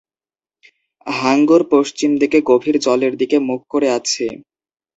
হাঙ্গর 1.07 1.61
পশ্চিম 1.73 2.11
দিকে 2.21 2.37
গভীর 2.49 2.75
জলের 2.85 3.13
দিকে 3.21 3.37
মুখ 3.47 3.61
করে 3.71 3.87
আছে। 3.97 4.25